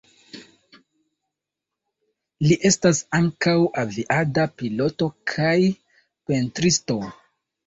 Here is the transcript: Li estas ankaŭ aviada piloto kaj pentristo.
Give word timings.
Li 2.45 2.57
estas 2.69 3.01
ankaŭ 3.19 3.53
aviada 3.83 4.47
piloto 4.63 5.11
kaj 5.35 5.53
pentristo. 5.95 6.99